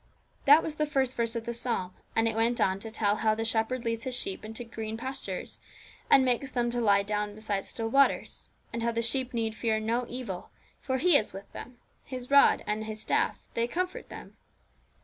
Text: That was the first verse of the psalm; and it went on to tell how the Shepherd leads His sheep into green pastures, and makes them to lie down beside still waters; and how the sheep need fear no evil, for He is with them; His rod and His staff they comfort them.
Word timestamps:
That 0.45 0.63
was 0.63 0.77
the 0.77 0.87
first 0.87 1.15
verse 1.15 1.35
of 1.35 1.45
the 1.45 1.53
psalm; 1.53 1.93
and 2.15 2.27
it 2.27 2.35
went 2.35 2.59
on 2.59 2.79
to 2.79 2.89
tell 2.89 3.17
how 3.17 3.35
the 3.35 3.45
Shepherd 3.45 3.85
leads 3.85 4.03
His 4.03 4.15
sheep 4.15 4.43
into 4.43 4.63
green 4.63 4.97
pastures, 4.97 5.59
and 6.09 6.25
makes 6.25 6.49
them 6.49 6.71
to 6.71 6.81
lie 6.81 7.03
down 7.03 7.35
beside 7.35 7.65
still 7.65 7.87
waters; 7.87 8.49
and 8.73 8.81
how 8.81 8.91
the 8.93 9.03
sheep 9.03 9.31
need 9.31 9.53
fear 9.53 9.79
no 9.79 10.07
evil, 10.09 10.49
for 10.79 10.97
He 10.97 11.17
is 11.17 11.33
with 11.33 11.51
them; 11.53 11.77
His 12.03 12.31
rod 12.31 12.63
and 12.65 12.85
His 12.85 12.99
staff 12.99 13.45
they 13.53 13.67
comfort 13.67 14.09
them. 14.09 14.37